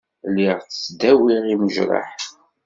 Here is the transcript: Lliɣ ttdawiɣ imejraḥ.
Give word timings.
Lliɣ 0.29 0.57
ttdawiɣ 0.61 1.43
imejraḥ. 1.53 2.11